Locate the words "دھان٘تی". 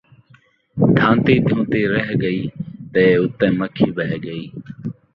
0.97-1.35